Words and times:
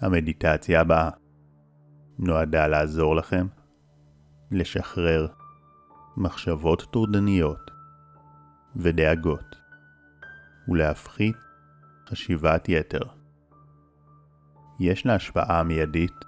המדיטציה 0.00 0.80
הבאה 0.80 1.10
נועדה 2.18 2.66
לעזור 2.66 3.16
לכם 3.16 3.46
לשחרר 4.50 5.26
מחשבות 6.16 6.82
טורדניות 6.90 7.70
ודאגות 8.76 9.56
ולהפחית 10.68 11.36
חשיבת 12.08 12.68
יתר. 12.68 13.02
יש 14.80 15.06
לה 15.06 15.14
השפעה 15.14 15.62
מיידית 15.62 16.24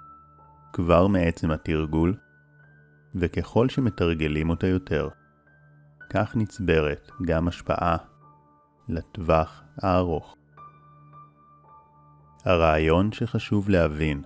כבר 0.72 1.06
מעצם 1.06 1.50
התרגול, 1.50 2.16
וככל 3.14 3.68
שמתרגלים 3.68 4.50
אותה 4.50 4.66
יותר, 4.66 5.08
כך 6.10 6.36
נצברת 6.36 7.10
גם 7.26 7.48
השפעה 7.48 7.96
לטווח 8.88 9.62
הארוך. 9.82 10.37
הרעיון 12.48 13.12
שחשוב 13.12 13.68
להבין 13.68 14.22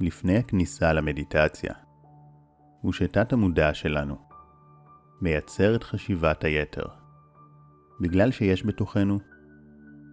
לפני 0.00 0.36
הכניסה 0.36 0.92
למדיטציה 0.92 1.74
הוא 2.80 2.92
שתת 2.92 3.32
המודע 3.32 3.74
שלנו 3.74 4.18
מייצר 5.20 5.76
את 5.76 5.84
חשיבת 5.84 6.44
היתר, 6.44 6.84
בגלל 8.00 8.30
שיש 8.30 8.66
בתוכנו 8.66 9.18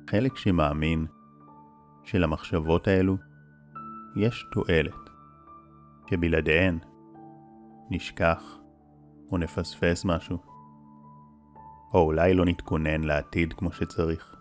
חלק 0.10 0.38
שמאמין 0.38 1.06
שלמחשבות 2.04 2.88
האלו 2.88 3.18
יש 4.16 4.46
תועלת, 4.52 5.10
שבלעדיהן 6.10 6.80
נשכח 7.90 8.58
או 9.32 9.38
נפספס 9.38 10.06
משהו, 10.06 10.38
או 11.94 12.00
אולי 12.00 12.34
לא 12.34 12.46
נתכונן 12.46 13.04
לעתיד 13.04 13.54
כמו 13.54 13.72
שצריך, 13.72 14.36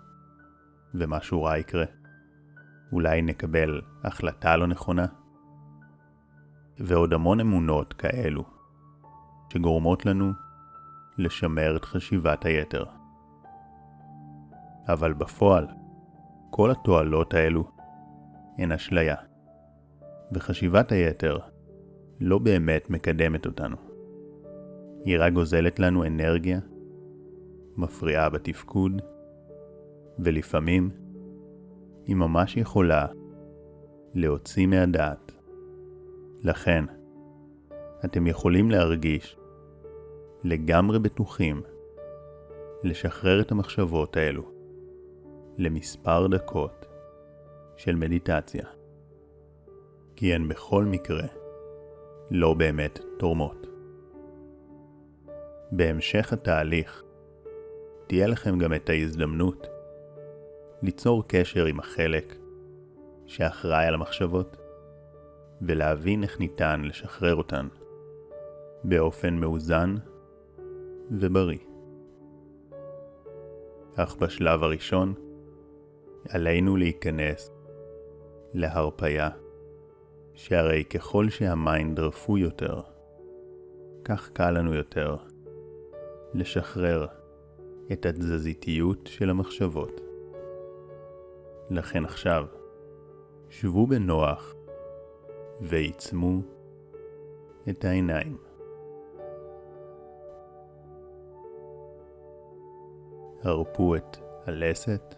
ומשהו 0.94 1.42
רע 1.42 1.58
יקרה. 1.58 2.01
אולי 2.92 3.22
נקבל 3.22 3.80
החלטה 4.04 4.56
לא 4.56 4.66
נכונה, 4.66 5.06
ועוד 6.78 7.12
המון 7.12 7.40
אמונות 7.40 7.92
כאלו, 7.92 8.44
שגורמות 9.52 10.06
לנו 10.06 10.32
לשמר 11.18 11.76
את 11.76 11.84
חשיבת 11.84 12.44
היתר. 12.44 12.84
אבל 14.88 15.12
בפועל, 15.12 15.66
כל 16.50 16.70
התועלות 16.70 17.34
האלו 17.34 17.64
הן 18.58 18.72
אשליה, 18.72 19.16
וחשיבת 20.32 20.92
היתר 20.92 21.38
לא 22.20 22.38
באמת 22.38 22.90
מקדמת 22.90 23.46
אותנו. 23.46 23.76
היא 25.04 25.16
רק 25.20 25.32
גוזלת 25.32 25.78
לנו 25.78 26.04
אנרגיה, 26.04 26.58
מפריעה 27.76 28.28
בתפקוד, 28.28 29.02
ולפעמים 30.18 30.90
היא 32.06 32.16
ממש 32.16 32.56
יכולה 32.56 33.06
להוציא 34.14 34.66
מהדעת. 34.66 35.32
לכן, 36.40 36.84
אתם 38.04 38.26
יכולים 38.26 38.70
להרגיש 38.70 39.36
לגמרי 40.44 40.98
בטוחים 40.98 41.62
לשחרר 42.82 43.40
את 43.40 43.52
המחשבות 43.52 44.16
האלו 44.16 44.50
למספר 45.58 46.26
דקות 46.26 46.86
של 47.76 47.94
מדיטציה, 47.94 48.66
כי 50.16 50.34
הן 50.34 50.48
בכל 50.48 50.84
מקרה 50.84 51.26
לא 52.30 52.54
באמת 52.54 53.00
תורמות. 53.18 53.66
בהמשך 55.72 56.32
התהליך 56.32 57.02
תהיה 58.06 58.26
לכם 58.26 58.58
גם 58.58 58.74
את 58.74 58.88
ההזדמנות 58.88 59.71
ליצור 60.82 61.24
קשר 61.28 61.64
עם 61.64 61.78
החלק 61.78 62.36
שאחראי 63.26 63.86
על 63.86 63.94
המחשבות 63.94 64.56
ולהבין 65.62 66.22
איך 66.22 66.40
ניתן 66.40 66.82
לשחרר 66.84 67.34
אותן 67.34 67.68
באופן 68.84 69.34
מאוזן 69.34 69.94
ובריא. 71.10 71.58
אך 73.94 74.16
בשלב 74.16 74.62
הראשון 74.62 75.14
עלינו 76.28 76.76
להיכנס 76.76 77.50
להרפייה, 78.54 79.30
שהרי 80.34 80.84
ככל 80.84 81.28
שהמיינד 81.30 82.00
רפוי 82.00 82.40
יותר, 82.40 82.80
כך 84.04 84.30
קל 84.32 84.50
לנו 84.50 84.74
יותר 84.74 85.16
לשחרר 86.34 87.06
את 87.92 88.06
התזזיתיות 88.06 89.06
של 89.12 89.30
המחשבות. 89.30 90.11
לכן 91.72 92.04
עכשיו, 92.04 92.46
שבו 93.50 93.86
בנוח 93.86 94.54
ועיצמו 95.60 96.40
את 97.68 97.84
העיניים. 97.84 98.36
הרפו 103.42 103.96
את 103.96 104.16
הלסת 104.46 105.14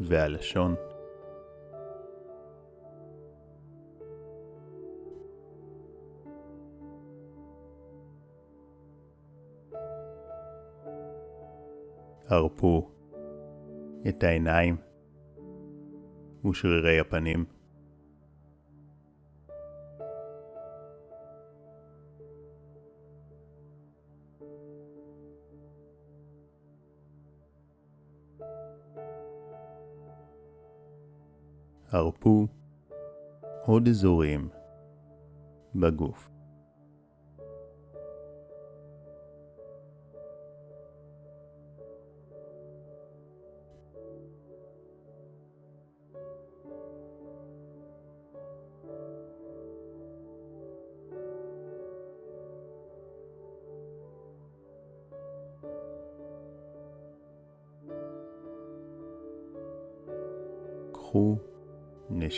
והלשון. 0.00 0.74
הרפו 12.28 12.90
את 14.08 14.24
העיניים 14.24 14.87
ושרירי 16.44 17.00
הפנים. 17.00 17.44
הרפו 31.90 32.46
עוד 33.64 33.88
אזורים 33.88 34.48
בגוף. 35.74 36.37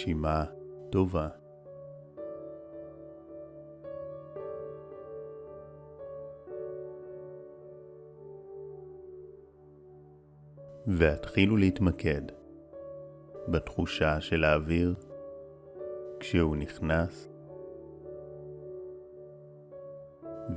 נשימה 0.01 0.45
טובה. 0.91 1.29
והתחילו 10.87 11.57
להתמקד 11.57 12.23
בתחושה 13.49 14.21
של 14.21 14.45
האוויר 14.45 14.95
כשהוא 16.21 16.57
נכנס 16.57 17.29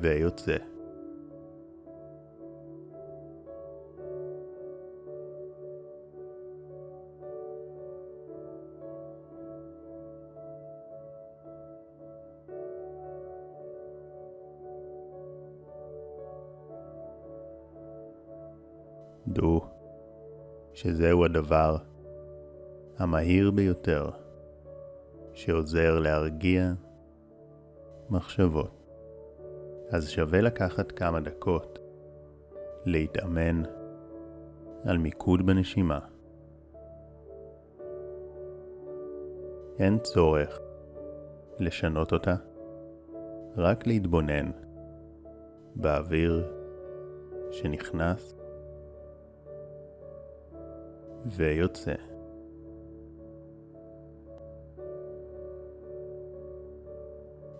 ויוצא. 0.02 0.73
דעו 19.28 19.62
שזהו 20.74 21.26
הדבר 21.26 21.78
המהיר 22.98 23.52
ביותר 23.52 24.10
שעוזר 25.34 26.00
להרגיע 26.00 26.74
מחשבות. 28.10 28.84
אז 29.90 30.10
שווה 30.10 30.42
לקחת 30.42 30.92
כמה 30.92 31.20
דקות 31.20 31.80
להתאמן 32.86 33.64
על 34.86 34.98
מיקוד 34.98 35.46
בנשימה. 35.46 36.00
אין 39.80 40.00
צורך 40.00 40.60
לשנות 41.60 42.14
אותה, 42.14 42.36
רק 43.58 43.88
להתבונן 43.88 44.52
באוויר 45.76 46.54
שנכנס 47.52 48.33
ויוצא. 51.26 51.94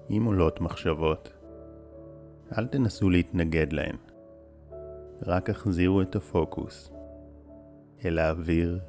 אם 0.10 0.24
עולות 0.26 0.62
מחשבות, 0.62 1.34
אל 2.58 2.68
תנסו 2.68 3.10
להתנגד 3.10 3.74
להן. 3.74 3.96
רק 5.22 5.50
החזירו 5.50 6.02
את 6.02 6.16
הפוקוס 6.16 6.92
אל 8.06 8.20
האוויר 8.20 8.80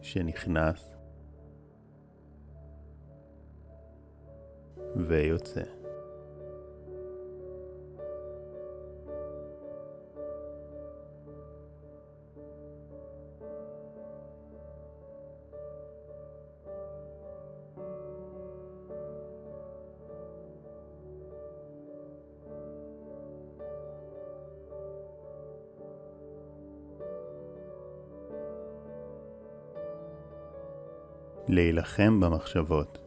שנכנס 0.00 0.96
ויוצא. 4.96 5.77
להילחם 31.48 32.20
במחשבות 32.20 32.98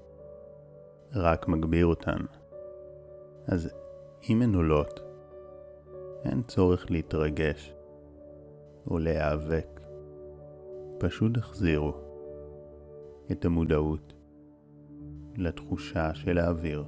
רק 1.15 1.47
מגביר 1.47 1.85
אותן. 1.85 2.17
אז 3.47 3.69
אם 4.29 4.41
הן 4.41 4.55
עולות, 4.55 4.99
אין 6.25 6.43
צורך 6.43 6.91
להתרגש 6.91 7.73
או 8.87 8.99
להיאבק. 8.99 9.81
פשוט 10.99 11.37
החזירו 11.37 11.93
את 13.31 13.45
המודעות 13.45 14.13
לתחושה 15.35 16.13
של 16.13 16.37
האוויר. 16.37 16.83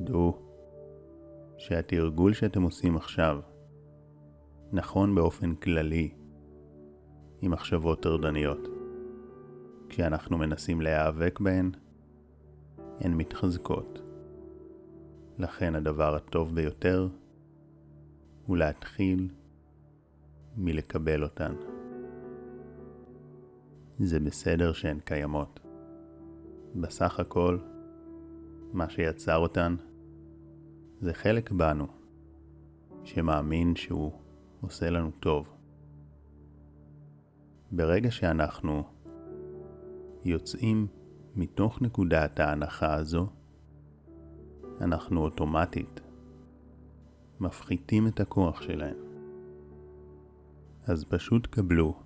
דעו 0.00 0.38
שהתרגול 1.58 2.32
שאתם 2.32 2.62
עושים 2.62 2.96
עכשיו 2.96 3.40
נכון 4.72 5.14
באופן 5.14 5.54
כללי 5.54 6.10
עם 7.40 7.50
מחשבות 7.50 8.02
טרדניות. 8.02 8.68
כשאנחנו 9.88 10.38
מנסים 10.38 10.80
להיאבק 10.80 11.40
בהן, 11.40 11.70
הן 13.00 13.14
מתחזקות. 13.14 13.98
לכן 15.38 15.74
הדבר 15.74 16.14
הטוב 16.14 16.54
ביותר 16.54 17.08
הוא 18.46 18.56
להתחיל 18.56 19.28
מלקבל 20.56 21.22
אותן. 21.22 21.54
זה 23.98 24.20
בסדר 24.20 24.72
שהן 24.72 25.00
קיימות. 25.04 25.60
בסך 26.76 27.20
הכל, 27.20 27.58
מה 28.72 28.90
שיצר 28.90 29.36
אותן 29.36 29.76
זה 31.00 31.14
חלק 31.14 31.50
בנו 31.50 31.86
שמאמין 33.04 33.76
שהוא 33.76 34.12
עושה 34.60 34.90
לנו 34.90 35.10
טוב. 35.10 35.48
ברגע 37.72 38.10
שאנחנו 38.10 38.82
יוצאים 40.24 40.86
מתוך 41.36 41.82
נקודת 41.82 42.40
ההנחה 42.40 42.94
הזו, 42.94 43.26
אנחנו 44.80 45.20
אוטומטית 45.20 46.00
מפחיתים 47.40 48.06
את 48.06 48.20
הכוח 48.20 48.62
שלהם. 48.62 48.96
אז 50.86 51.04
פשוט 51.04 51.46
קבלו 51.46 52.02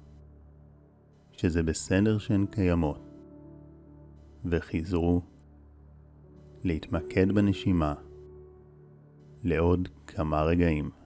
שזה 1.33 1.63
בסדר 1.63 2.19
שהן 2.19 2.47
קיימות, 2.47 3.01
וחיזרו 4.45 5.23
להתמקד 6.65 7.33
בנשימה 7.33 7.95
לעוד 9.45 9.89
כמה 10.07 10.43
רגעים. 10.43 11.04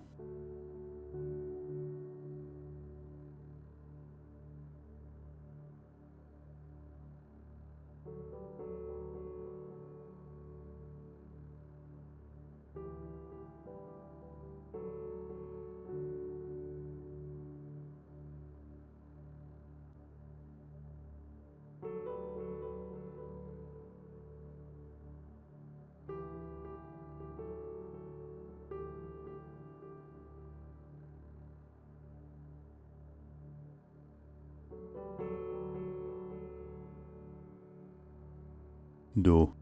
דעו 39.17 39.53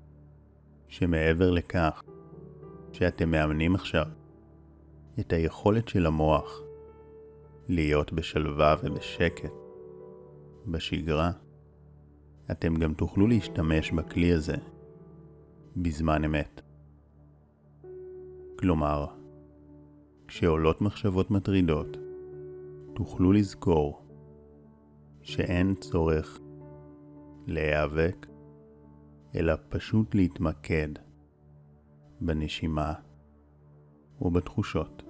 שמעבר 0.89 1.51
לכך 1.51 2.03
שאתם 2.93 3.31
מאמנים 3.31 3.75
עכשיו 3.75 4.07
את 5.21 5.33
היכולת 5.33 5.89
של 5.89 6.07
המוח 6.07 6.61
להיות 7.69 8.13
בשלווה 8.13 8.77
ובשקט 8.83 9.53
בשגרה, 10.67 11.31
אתם 12.51 12.75
גם 12.75 12.95
תוכלו 12.95 13.27
להשתמש 13.27 13.91
בכלי 13.93 14.33
הזה 14.33 14.57
בזמן 15.77 16.25
אמת. 16.25 16.61
כלומר, 18.59 19.07
כשעולות 20.29 20.81
מחשבות 20.81 21.31
מטרידות, 21.31 21.97
תוכלו 22.95 23.33
לזכור 23.33 24.06
שאין 25.27 25.75
צורך 25.75 26.41
להיאבק 27.47 28.27
אלא 29.35 29.55
פשוט 29.69 30.15
להתמקד 30.15 30.89
בנשימה 32.21 32.95
ובתחושות. 34.21 35.03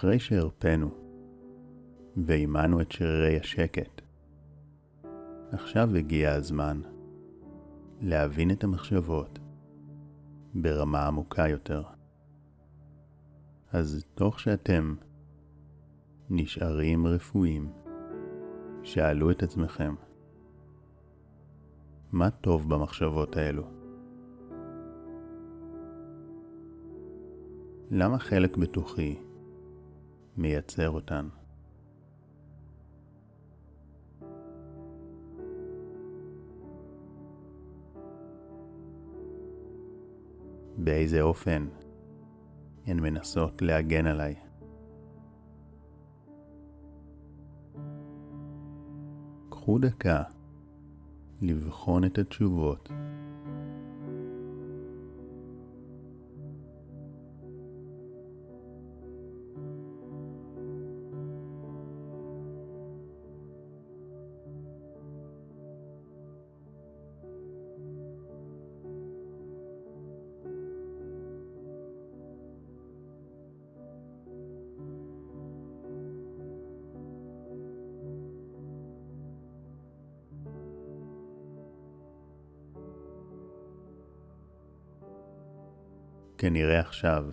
אחרי 0.00 0.18
שהרפאנו 0.18 0.90
ואימנו 2.16 2.80
את 2.80 2.92
שרירי 2.92 3.38
השקט. 3.40 4.00
עכשיו 5.52 5.96
הגיע 5.96 6.32
הזמן 6.32 6.80
להבין 8.00 8.50
את 8.50 8.64
המחשבות 8.64 9.38
ברמה 10.54 11.06
עמוקה 11.06 11.48
יותר. 11.48 11.82
אז 13.72 14.04
תוך 14.14 14.40
שאתם 14.40 14.94
נשארים 16.30 17.06
רפואיים, 17.06 17.72
שאלו 18.82 19.30
את 19.30 19.42
עצמכם, 19.42 19.94
מה 22.12 22.30
טוב 22.30 22.74
במחשבות 22.74 23.36
האלו? 23.36 23.64
למה 27.90 28.18
חלק 28.18 28.56
בתוכי 28.56 29.29
מייצר 30.40 30.90
אותן. 30.90 31.28
באיזה 40.76 41.20
אופן 41.20 41.68
הן 42.86 43.00
מנסות 43.00 43.62
להגן 43.62 44.06
עליי. 44.06 44.34
קחו 49.48 49.78
דקה 49.78 50.22
לבחון 51.42 52.04
את 52.04 52.18
התשובות 52.18 52.88
כנראה 86.40 86.80
עכשיו 86.80 87.24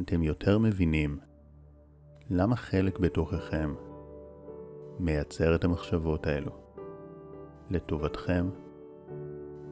אתם 0.00 0.22
יותר 0.22 0.58
מבינים 0.58 1.18
למה 2.30 2.56
חלק 2.56 2.98
בתוככם 2.98 3.74
מייצר 4.98 5.54
את 5.54 5.64
המחשבות 5.64 6.26
האלו 6.26 6.52
לטובתכם 7.70 8.50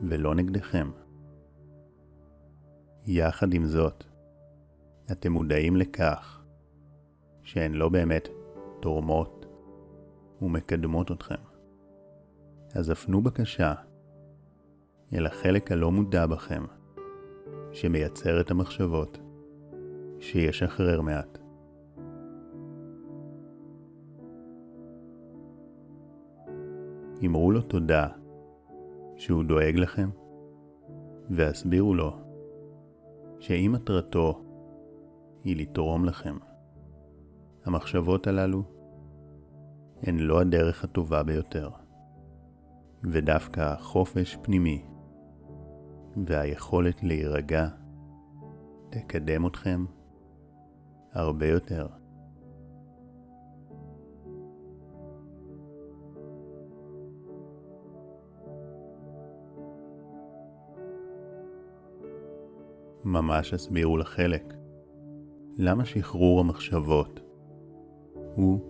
ולא 0.03 0.35
נגדכם. 0.35 0.91
יחד 3.07 3.55
עם 3.55 3.65
זאת, 3.65 4.05
אתם 5.13 5.33
מודעים 5.33 5.77
לכך 5.77 6.43
שהן 7.43 7.75
לא 7.75 7.89
באמת 7.89 8.29
תורמות 8.81 9.47
ומקדמות 10.43 11.13
אתכם. 11.13 11.43
אז 12.75 12.91
הפנו 12.91 13.23
בקשה 13.23 13.75
אל 15.15 15.27
החלק 15.27 15.73
הלא 15.73 15.91
מודע 15.93 16.27
בכם, 16.27 16.65
שמייצר 17.73 18.41
את 18.41 18.51
המחשבות, 18.51 19.19
שישחרר 20.21 21.01
מעט. 21.01 21.39
אמרו 27.27 27.53
לו 27.53 27.61
תודה 27.61 28.09
שהוא 29.17 29.45
דואג 29.45 29.77
לכם, 29.77 30.11
והסבירו 31.31 31.95
לו 31.95 32.17
שאם 33.39 33.71
מטרתו 33.75 34.43
היא 35.45 35.57
לתרום 35.57 36.05
לכם, 36.05 36.37
המחשבות 37.65 38.27
הללו 38.27 38.63
הן 40.03 40.19
לא 40.19 40.41
הדרך 40.41 40.85
הטובה 40.85 41.23
ביותר, 41.23 41.71
ודווקא 43.05 43.77
חופש 43.77 44.39
פנימי 44.43 44.85
והיכולת 46.17 47.03
להירגע 47.03 47.69
תקדם 48.91 49.47
אתכם 49.47 49.85
הרבה 51.13 51.47
יותר. 51.47 51.87
ממש 63.05 63.55
הסבירו 63.55 63.97
לחלק 63.97 64.55
למה 65.57 65.85
שחרור 65.85 66.41
המחשבות 66.41 67.21
הוא 68.35 68.61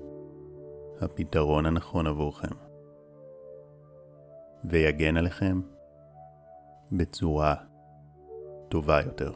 הפתרון 1.01 1.67
הנכון 1.67 2.07
עבורכם, 2.07 2.55
ויגן 4.65 5.17
עליכם 5.17 5.61
בצורה 6.93 7.55
טובה 8.69 9.01
יותר. 9.01 9.33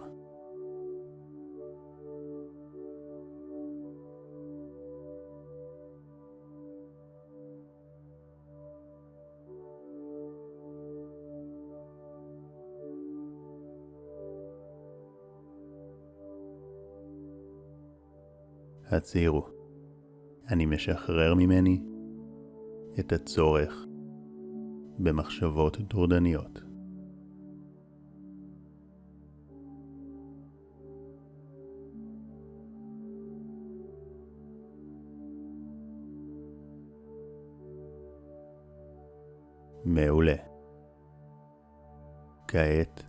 הצהירו, 18.91 19.47
אני 20.49 20.67
משחרר 20.67 21.35
ממני 21.35 21.83
את 23.01 23.13
הצורך 23.13 23.87
במחשבות 24.99 25.79
טורדניות. 25.89 26.74
מעולה. 39.95 40.35
כעת, 42.49 43.05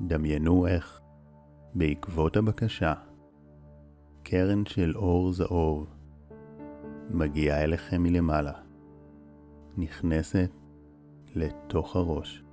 דמיינו 0.00 0.66
איך, 0.66 1.00
בעקבות 1.74 2.36
הבקשה, 2.36 2.94
קרן 4.22 4.66
של 4.66 4.96
אור 4.96 5.32
זהוב 5.32 5.94
מגיעה 7.10 7.64
אליכם 7.64 8.02
מלמעלה, 8.02 8.52
נכנסת 9.76 10.50
לתוך 11.34 11.96
הראש. 11.96 12.44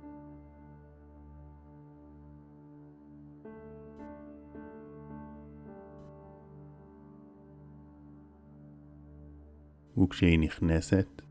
וכשהיא 9.98 10.38
נכנסת, 10.38 11.22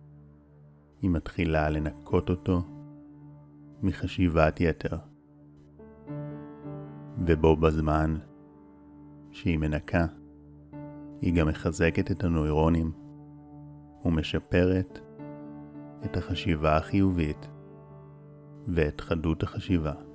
היא 1.02 1.12
מתחילה 1.12 1.70
לנקות 1.70 2.30
אותו 2.30 2.62
מחשיבת 3.82 4.62
יתר. 4.62 4.98
ובו 7.26 7.56
בזמן 7.56 8.18
שהיא 9.32 9.58
מנקה, 9.58 10.06
היא 11.22 11.36
גם 11.36 11.48
מחזקת 11.48 12.12
את 12.12 12.24
הנוירונים 12.24 12.92
ומשפרת 14.06 15.00
את 16.06 16.18
החשיבה 16.18 16.78
החיובית 16.78 17.48
ואת 18.68 19.02
חדות 19.02 19.44
החשיבה. 19.44 20.09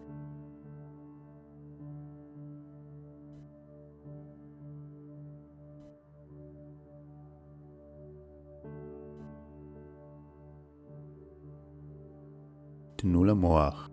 תנו 13.04 13.24
למוח 13.24 13.90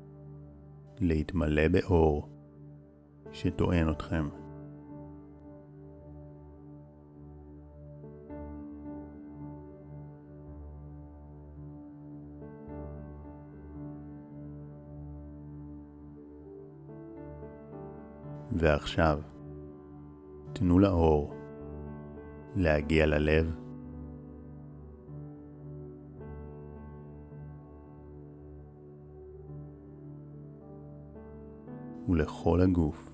להתמלא 1.00 1.68
באור 1.68 2.30
שטוען 3.32 3.90
אתכם. 3.90 4.30
ועכשיו, 18.52 19.20
תנו 20.54 20.80
לאור 20.80 21.34
להגיע 22.56 23.06
ללב 23.06 23.61
ולכל 32.12 32.62
הגוף. 32.62 33.12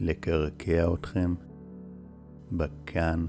לקרקע 0.00 0.94
אתכם 0.94 1.34
בכאן 2.52 3.26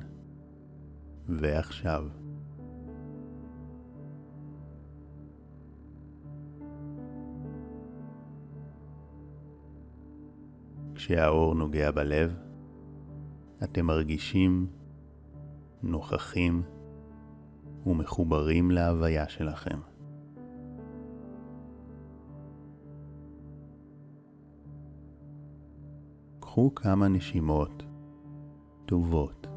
ועכשיו. 1.27 2.07
כשהאור 10.95 11.55
נוגע 11.55 11.91
בלב, 11.91 12.35
אתם 13.63 13.85
מרגישים 13.85 14.67
נוכחים 15.83 16.63
ומחוברים 17.85 18.71
להוויה 18.71 19.29
שלכם. 19.29 19.79
קחו 26.39 26.75
כמה 26.75 27.07
נשימות 27.07 27.83
טובות. 28.85 29.47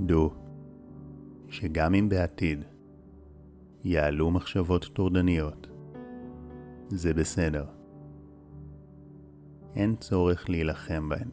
דו 0.00 0.30
שגם 1.48 1.94
אם 1.94 2.08
בעתיד 2.08 2.64
יעלו 3.84 4.30
מחשבות 4.30 4.84
טורדניות, 4.92 5.66
זה 6.88 7.14
בסדר. 7.14 7.64
אין 9.76 9.96
צורך 9.96 10.50
להילחם 10.50 11.08
בהן. 11.08 11.28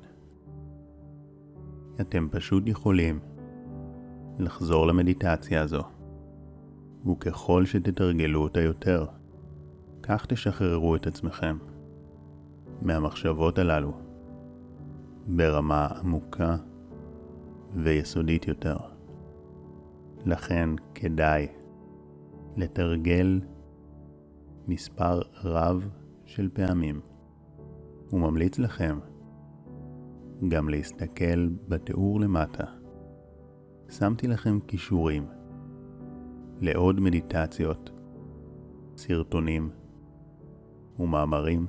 אתם 2.02 2.28
פשוט 2.32 2.64
יכולים 2.66 3.20
לחזור 4.40 4.88
למדיטציה 4.88 5.62
הזו, 5.62 5.84
וככל 7.12 7.66
שתתרגלו 7.66 8.44
אותה 8.44 8.62
יותר, 8.62 9.06
כך 10.04 10.26
תשחררו 10.26 10.96
את 10.96 11.08
עצמכם 11.08 11.58
מהמחשבות 12.82 13.60
הללו 13.60 13.94
ברמה 15.28 15.86
עמוקה 15.86 16.56
ויסודית 17.76 18.48
יותר. 18.48 18.78
לכן 20.26 20.70
כדאי 20.96 21.48
לתרגל 22.58 23.42
מספר 24.68 25.22
רב 25.44 25.90
של 26.26 26.50
פעמים. 26.54 27.02
הוא 28.10 28.20
ממליץ 28.20 28.60
לכם 28.60 29.00
גם 30.48 30.70
להסתכל 30.70 31.48
בתיאור 31.68 32.20
למטה. 32.20 32.64
שמתי 33.90 34.28
לכם 34.28 34.60
כישורים 34.68 35.26
לעוד 36.62 37.00
מדיטציות, 37.00 37.92
סרטונים 38.98 39.70
ומאמרים 41.00 41.68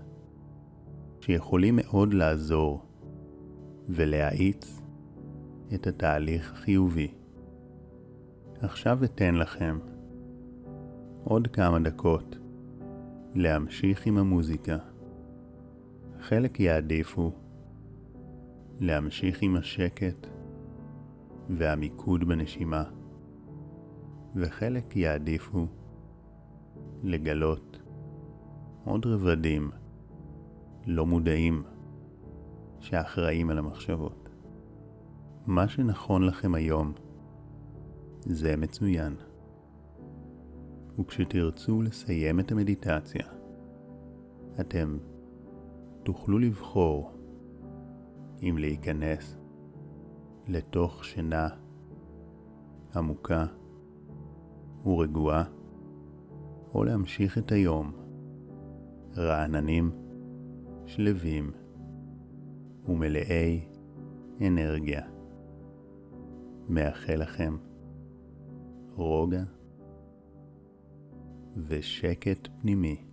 שיכולים 1.20 1.76
מאוד 1.76 2.14
לעזור 2.14 2.82
ולהאיץ 3.88 4.80
את 5.74 5.86
התהליך 5.86 6.52
החיובי. 6.52 7.14
עכשיו 8.60 9.04
אתן 9.04 9.34
לכם 9.34 9.78
עוד 11.24 11.46
כמה 11.46 11.78
דקות 11.78 12.36
להמשיך 13.34 14.06
עם 14.06 14.18
המוזיקה. 14.18 14.76
חלק 16.20 16.60
יעדיפו 16.60 17.32
להמשיך 18.80 19.42
עם 19.42 19.56
השקט 19.56 20.26
והמיקוד 21.48 22.24
בנשימה, 22.24 22.84
וחלק 24.36 24.96
יעדיפו 24.96 25.66
לגלות 27.02 27.82
עוד 28.84 29.06
רבדים 29.06 29.70
לא 30.86 31.06
מודעים 31.06 31.62
שאחראים 32.80 33.50
על 33.50 33.58
המחשבות. 33.58 34.28
מה 35.46 35.68
שנכון 35.68 36.26
לכם 36.26 36.54
היום 36.54 36.92
זה 38.20 38.56
מצוין. 38.56 39.29
וכשתרצו 41.00 41.82
לסיים 41.82 42.40
את 42.40 42.52
המדיטציה, 42.52 43.26
אתם 44.60 44.98
תוכלו 46.02 46.38
לבחור 46.38 47.12
אם 48.42 48.56
להיכנס 48.58 49.36
לתוך 50.48 51.04
שינה 51.04 51.48
עמוקה 52.96 53.46
ורגועה, 54.86 55.44
או 56.74 56.84
להמשיך 56.84 57.38
את 57.38 57.52
היום 57.52 57.92
רעננים, 59.16 59.90
שלווים 60.86 61.50
ומלאי 62.88 63.60
אנרגיה. 64.46 65.02
מאחל 66.68 67.14
לכם 67.14 67.56
רוגע 68.94 69.42
ושקט 71.56 72.48
פנימי. 72.60 73.04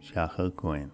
שחר 0.00 0.50
כהן 0.56 0.88